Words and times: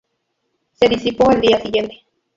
Se 0.79 0.89
disipó 0.89 1.29
al 1.29 1.41
día 1.41 1.61
siguiente. 1.61 2.01